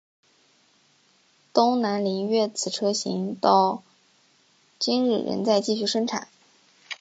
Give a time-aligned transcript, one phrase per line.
[1.53, 3.83] 东南菱悦此车型到
[4.79, 6.27] 今日仍在继续生产。